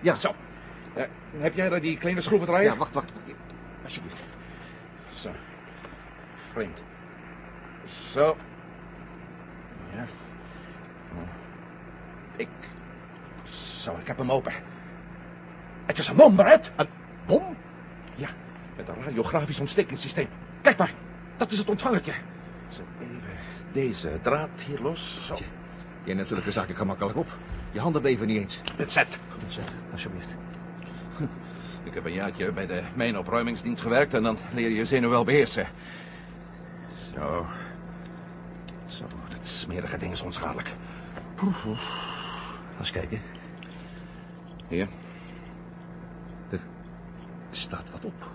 Ja, 0.00 0.14
Zo. 0.14 0.34
Heb 1.38 1.54
jij 1.54 1.68
daar 1.68 1.80
die 1.80 1.98
kleine 1.98 2.20
schroevendraaier? 2.20 2.70
Ja, 2.70 2.76
wacht, 2.76 2.92
wacht. 2.92 3.12
Alsjeblieft. 3.84 4.22
Zo. 5.12 5.30
Vreemd. 6.52 6.78
Zo. 8.10 8.36
Ja. 9.94 10.06
Ik... 12.36 12.48
Zo, 13.82 13.96
ik 14.00 14.06
heb 14.06 14.18
hem 14.18 14.32
open. 14.32 14.52
Het 15.86 15.98
is 15.98 16.08
een 16.08 16.16
bom, 16.16 16.36
Brett. 16.36 16.72
Een 16.76 16.88
bom? 17.26 17.56
Ja, 18.14 18.28
met 18.76 18.88
een 18.88 19.02
radiografisch 19.04 19.60
ontstekingssysteem. 19.60 20.28
Kijk 20.62 20.78
maar, 20.78 20.92
dat 21.36 21.50
is 21.52 21.58
het 21.58 21.68
ontvangertje. 21.68 22.12
Zet 22.80 23.08
even 23.08 23.36
deze 23.72 24.18
draad 24.22 24.60
hier 24.66 24.80
los. 24.80 25.26
Zo. 25.26 25.38
Jij 26.04 26.14
neemt 26.14 26.28
zulke 26.28 26.52
zaken 26.52 26.76
gemakkelijk 26.76 27.16
op. 27.16 27.28
Je 27.70 27.80
handen 27.80 28.02
beven 28.02 28.26
niet 28.26 28.38
eens. 28.38 28.60
Het 28.76 28.92
zet. 28.92 29.18
Goed 29.32 29.52
zeg, 29.52 29.64
alsjeblieft. 29.92 30.28
Ik 31.84 31.94
heb 31.94 32.04
een 32.04 32.12
jaartje 32.12 32.52
bij 32.52 32.66
de 32.66 32.82
mijnopruimingsdienst 32.94 33.82
gewerkt 33.82 34.14
en 34.14 34.22
dan 34.22 34.38
leer 34.52 34.68
je 34.68 34.74
je 34.74 34.84
zenuw 34.84 35.08
wel 35.08 35.24
beheersen. 35.24 35.66
Zo. 37.14 37.46
Zo, 38.86 39.04
dat 39.28 39.48
smerige 39.48 39.98
ding 39.98 40.12
is 40.12 40.20
onschadelijk. 40.20 40.70
Eens 42.78 42.90
kijken. 42.90 43.20
Hier. 44.68 44.88
Er 46.50 46.60
staat 47.50 47.90
wat 47.90 48.04
op. 48.04 48.30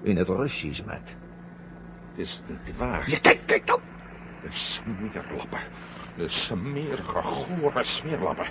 In 0.00 0.16
het 0.16 0.28
Russisch, 0.28 0.84
met. 0.84 1.16
Het 2.18 2.26
is 2.26 2.42
niet 2.46 2.76
waar. 2.76 3.10
Ja, 3.10 3.18
kijk, 3.22 3.40
kijk 3.46 3.66
dan. 3.66 3.80
De 4.42 4.48
smeerlappen. 4.50 5.58
De 6.16 6.28
smerige, 6.28 7.22
gore 7.22 7.84
smeerlappen. 7.84 8.46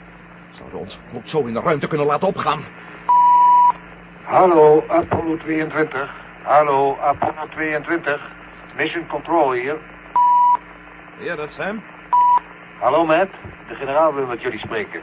Zouden 0.52 0.80
ons 0.80 1.00
ook 1.16 1.28
zo 1.28 1.46
in 1.46 1.54
de 1.54 1.60
ruimte 1.60 1.88
kunnen 1.88 2.08
laten 2.08 2.28
opgaan. 2.28 2.64
Hallo, 4.24 4.84
Apollo 4.88 5.38
22. 5.38 6.14
Hallo, 6.44 6.98
Apollo 6.98 7.48
22. 7.50 8.22
Mission 8.76 9.08
Control 9.08 9.52
hier. 9.52 9.78
Ja, 11.20 11.36
dat 11.36 11.50
is 11.50 11.58
hem. 11.58 11.84
Hallo, 12.80 13.06
Matt. 13.06 13.32
De 13.68 13.76
generaal 13.76 14.14
wil 14.14 14.26
met 14.26 14.42
jullie 14.42 14.60
spreken. 14.60 15.02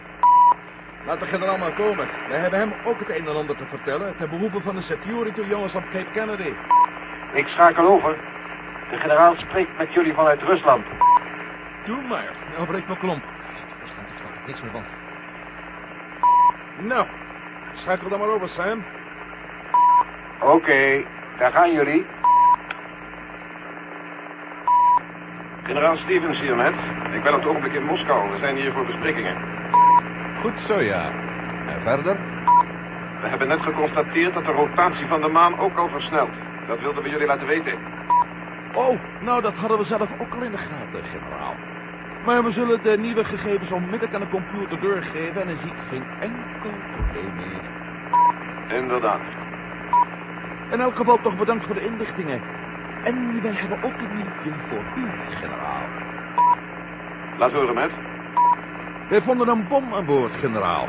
Laat 1.07 1.21
de 1.21 1.27
generaal 1.27 1.59
maar 1.59 1.75
komen. 1.75 2.09
Wij 2.29 2.39
hebben 2.39 2.59
hem 2.59 2.73
ook 2.85 2.99
het 2.99 3.09
een 3.09 3.29
en 3.29 3.37
ander 3.37 3.57
te 3.57 3.67
vertellen... 3.67 4.17
ten 4.17 4.31
behoeve 4.31 4.61
van 4.61 4.75
de 4.75 4.83
security 4.83 5.41
jongens 5.41 5.75
op 5.75 5.85
Cape 5.93 6.11
Kennedy. 6.13 6.53
Ik 7.35 7.49
schakel 7.49 7.87
over. 7.87 8.34
De 8.95 9.01
generaal 9.01 9.35
spreekt 9.37 9.79
met 9.79 9.93
jullie 9.93 10.15
vanuit 10.15 10.43
Rusland. 10.43 10.87
Doe 11.85 12.03
maar. 12.09 12.31
Nou 12.55 12.67
breekt 12.67 12.87
mijn 12.87 12.99
klomp. 12.99 13.23
Waarschijnlijk 13.79 14.19
staat 14.19 14.29
er 14.29 14.47
niks 14.47 14.63
meer 14.63 14.71
van. 14.71 14.83
Nou, 16.87 17.07
schakel 17.73 18.09
dan 18.09 18.19
maar 18.19 18.29
over, 18.29 18.49
Sam. 18.49 18.85
Oké, 20.41 21.05
daar 21.39 21.53
gaan 21.53 21.73
jullie. 21.73 22.07
Generaal 25.63 25.97
Stevens 25.97 26.41
hier 26.41 26.57
net. 26.57 26.75
Ik 27.13 27.23
ben 27.23 27.35
op 27.35 27.41
het 27.41 27.49
ogenblik 27.49 27.73
in 27.73 27.85
Moskou. 27.85 28.31
We 28.31 28.39
zijn 28.39 28.57
hier 28.57 28.73
voor 28.73 28.87
besprekingen. 28.87 29.37
Goed 30.41 30.61
zo, 30.61 30.81
ja. 30.81 31.11
En 31.67 31.81
verder? 31.83 32.17
We 33.21 33.29
hebben 33.29 33.49
net 33.49 33.63
geconstateerd 33.63 34.35
dat 34.35 34.45
de 34.45 34.53
rotatie 34.53 35.07
van 35.07 35.21
de 35.21 35.29
maan 35.29 35.59
ook 35.59 35.79
al 35.79 35.89
versnelt. 35.89 36.35
Dat 36.67 36.81
wilden 36.81 37.03
we 37.03 37.09
jullie 37.09 37.27
laten 37.27 37.47
weten. 37.47 37.94
Oh, 38.75 38.99
nou, 39.21 39.43
dat 39.43 39.57
hadden 39.57 39.79
we 39.79 39.85
zelf 39.85 40.11
ook 40.21 40.35
al 40.35 40.43
in 40.43 40.51
de 40.51 40.59
gaten, 40.59 41.05
generaal. 41.05 41.55
Maar 42.25 42.45
we 42.45 42.51
zullen 42.51 42.83
de 42.83 42.99
nieuwe 42.99 43.25
gegevens 43.25 43.73
onmiddellijk 43.73 44.15
aan 44.15 44.21
de 44.21 44.29
computer 44.29 44.81
doorgeven... 44.81 45.43
en 45.43 45.49
er 45.49 45.61
ziet 45.61 45.81
geen 45.89 46.05
enkel 46.21 46.71
probleem 46.93 47.35
meer. 47.37 48.79
Inderdaad. 48.79 49.21
In 50.71 50.81
elk 50.81 50.97
geval 50.97 51.21
toch 51.23 51.37
bedankt 51.37 51.65
voor 51.65 51.75
de 51.75 51.85
inlichtingen. 51.85 52.43
En 53.05 53.43
wij 53.43 53.53
hebben 53.53 53.83
ook 53.83 54.01
een 54.01 54.15
nieuwtje 54.15 54.51
voor 54.69 54.85
u, 54.97 55.07
generaal. 55.31 55.87
Laat 57.39 57.53
horen, 57.53 57.75
met. 57.75 57.91
Wij 59.09 59.23
vonden 59.23 59.49
een 59.49 59.69
bom 59.69 59.95
aan 59.95 60.05
boord, 60.05 60.33
generaal. 60.33 60.87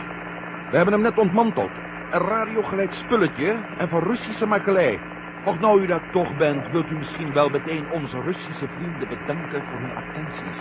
We 0.69 0.75
hebben 0.75 0.93
hem 0.93 1.03
net 1.03 1.17
ontmanteld. 1.17 1.71
Een 2.11 2.21
radiogeleid 2.21 2.93
spulletje 2.93 3.55
en 3.77 3.89
van 3.89 4.03
Russische 4.03 4.45
makelij. 4.45 4.99
Och, 5.45 5.59
nou 5.59 5.81
u 5.81 5.85
daar 5.85 6.09
toch 6.11 6.35
bent, 6.35 6.67
wilt 6.67 6.89
u 6.89 6.95
misschien 6.95 7.33
wel 7.33 7.49
meteen 7.49 7.87
onze 7.87 8.21
Russische 8.21 8.67
vrienden 8.67 9.07
bedanken 9.07 9.63
voor 9.69 9.79
hun 9.79 9.95
attenties. 9.95 10.57